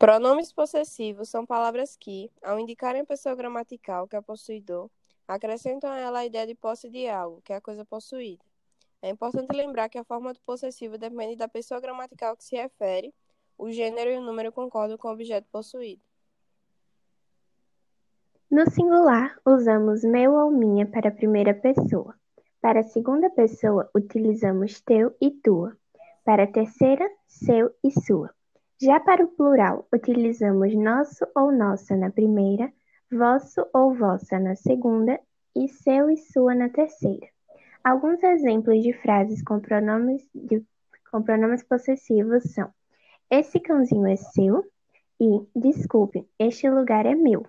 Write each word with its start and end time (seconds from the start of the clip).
Pronomes 0.00 0.50
possessivos 0.50 1.28
são 1.28 1.44
palavras 1.44 1.94
que, 1.94 2.30
ao 2.42 2.58
indicarem 2.58 3.02
a 3.02 3.04
pessoa 3.04 3.34
gramatical, 3.34 4.08
que 4.08 4.16
é 4.16 4.20
possuidor, 4.22 4.88
acrescentam 5.28 5.90
a 5.90 5.98
ela 5.98 6.20
a 6.20 6.24
ideia 6.24 6.46
de 6.46 6.54
posse 6.54 6.88
de 6.88 7.06
algo, 7.06 7.42
que 7.42 7.52
é 7.52 7.56
a 7.56 7.60
coisa 7.60 7.84
possuída. 7.84 8.42
É 9.02 9.10
importante 9.10 9.54
lembrar 9.54 9.90
que 9.90 9.98
a 9.98 10.04
forma 10.04 10.32
do 10.32 10.40
possessivo 10.40 10.96
depende 10.96 11.36
da 11.36 11.46
pessoa 11.46 11.82
gramatical 11.82 12.34
que 12.34 12.42
se 12.42 12.56
refere, 12.56 13.12
o 13.58 13.70
gênero 13.70 14.10
e 14.10 14.16
o 14.16 14.22
número 14.22 14.50
concordam 14.50 14.96
com 14.96 15.08
o 15.08 15.12
objeto 15.12 15.46
possuído. 15.52 16.00
No 18.50 18.70
singular, 18.70 19.38
usamos 19.44 20.02
meu 20.02 20.32
ou 20.32 20.50
minha 20.50 20.86
para 20.86 21.10
a 21.10 21.14
primeira 21.14 21.52
pessoa. 21.52 22.14
Para 22.58 22.80
a 22.80 22.84
segunda 22.84 23.28
pessoa, 23.28 23.90
utilizamos 23.94 24.80
teu 24.80 25.14
e 25.20 25.30
tua. 25.30 25.76
Para 26.24 26.44
a 26.44 26.50
terceira, 26.50 27.06
seu 27.26 27.70
e 27.84 27.90
sua. 27.90 28.34
Já 28.82 28.98
para 28.98 29.22
o 29.22 29.28
plural, 29.28 29.86
utilizamos 29.92 30.74
nosso 30.74 31.26
ou 31.36 31.52
nossa 31.52 31.94
na 31.94 32.10
primeira, 32.10 32.72
vosso 33.12 33.66
ou 33.74 33.94
vossa 33.94 34.38
na 34.38 34.56
segunda 34.56 35.20
e 35.54 35.68
seu 35.68 36.08
e 36.08 36.16
sua 36.16 36.54
na 36.54 36.70
terceira. 36.70 37.28
Alguns 37.84 38.22
exemplos 38.22 38.82
de 38.82 38.94
frases 38.94 39.42
com 39.42 39.60
pronomes, 39.60 40.26
de, 40.34 40.64
com 41.10 41.22
pronomes 41.22 41.62
possessivos 41.62 42.42
são: 42.54 42.72
Esse 43.30 43.60
cãozinho 43.60 44.06
é 44.06 44.16
seu? 44.16 44.64
E, 45.20 45.46
desculpe, 45.54 46.26
este 46.38 46.70
lugar 46.70 47.04
é 47.04 47.14
meu. 47.14 47.44